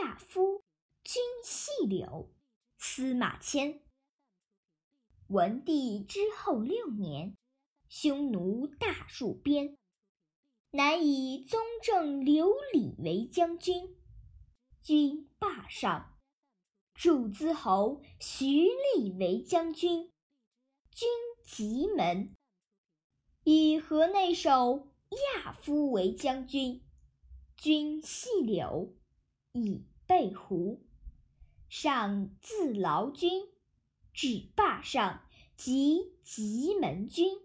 [0.00, 0.62] 亚夫，
[1.02, 2.30] 军细柳。
[2.76, 3.80] 司马迁。
[5.28, 7.34] 文帝之后六年，
[7.88, 9.78] 匈奴大入边，
[10.70, 13.96] 乃以宗正刘礼为将军，
[14.82, 16.14] 军霸上；
[16.92, 18.44] 祝兹侯徐
[18.94, 20.12] 厉为将军，
[20.90, 21.08] 军
[21.42, 22.34] 棘门；
[23.44, 24.88] 以河内守
[25.34, 26.84] 亚夫为将军，
[27.56, 28.94] 军细柳，
[29.54, 30.84] 以备胡。
[31.68, 33.48] 上自劳军，
[34.12, 37.38] 至霸上，即棘门军，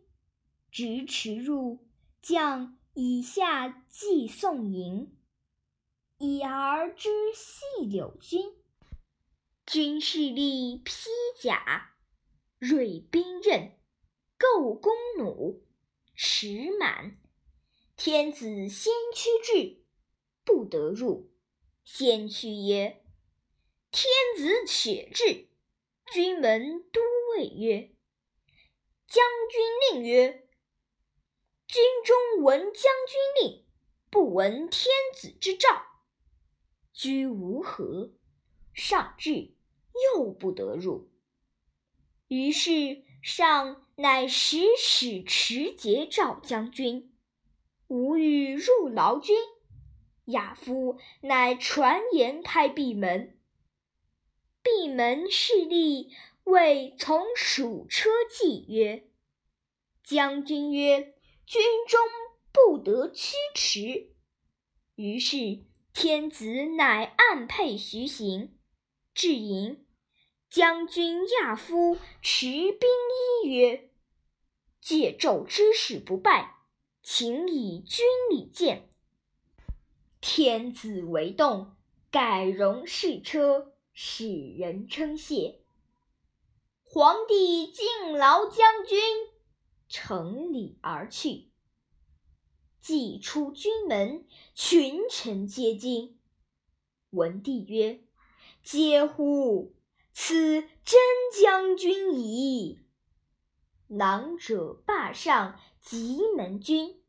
[0.71, 1.87] 直驰入，
[2.21, 5.15] 将以下计送迎。
[6.17, 8.53] 已而知细柳军，
[9.65, 10.93] 军士力披
[11.39, 11.93] 甲，
[12.57, 13.77] 锐兵刃，
[14.37, 15.61] 构弓弩，
[16.15, 17.17] 持满。
[17.95, 19.83] 天子先驱至，
[20.43, 21.28] 不得入。
[21.91, 23.03] 先驱曰。
[23.89, 25.49] 天子且至，
[26.13, 27.01] 军门都
[27.35, 27.89] 尉曰
[29.09, 30.47] ：“将军令曰
[31.67, 33.65] ：‘军中闻将军令，
[34.11, 35.67] 不闻天子之诏，
[36.93, 38.13] 居无何。’
[38.71, 39.55] 上至，
[40.15, 41.09] 又不得入。
[42.27, 47.17] 于是上乃使使持节赵将军，
[47.87, 49.35] 吾欲入劳军。
[50.31, 53.37] 亚夫乃传言开闭门。”
[54.61, 56.11] 闭门侍立，
[56.43, 59.09] 谓从属车骑曰
[60.03, 61.13] ：“将军曰
[61.47, 61.99] ：‘军中
[62.51, 64.11] 不得驱驰。’
[64.95, 65.63] 于是
[65.93, 68.57] 天子乃暗配徐行，
[69.13, 69.85] 至营。
[70.49, 72.89] 将军亚夫持兵
[73.43, 73.89] 衣曰
[74.81, 76.55] ：‘借纣之使不败，
[77.01, 78.88] 请以军礼见。’
[80.21, 81.75] 天子为动，
[82.11, 85.59] 改容侍车。”使人称谢。
[86.83, 88.97] 皇帝敬劳将军，
[89.89, 91.51] 乘礼而去。
[92.79, 96.17] 既出军门，群臣皆惊。
[97.09, 97.99] 文帝曰
[98.63, 99.75] ：“嗟乎！
[100.13, 100.97] 此真
[101.43, 102.79] 将军矣。
[103.87, 107.03] 囊者霸上，棘门军，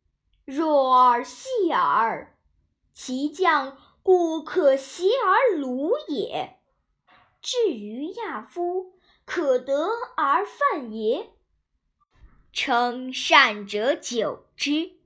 [0.44, 2.36] 弱而细耳，
[3.02, 6.58] 其将故可袭而虏也。”
[7.40, 8.92] 至于亚夫，
[9.24, 9.88] 可得
[10.18, 11.30] 而犯也。
[12.52, 14.98] 称善者久之。